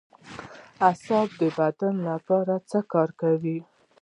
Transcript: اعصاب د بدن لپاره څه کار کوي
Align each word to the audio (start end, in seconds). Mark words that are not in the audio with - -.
اعصاب 0.87 1.27
د 1.39 1.41
بدن 1.57 1.95
لپاره 2.09 2.53
څه 2.69 2.79
کار 2.93 3.09
کوي 3.21 3.57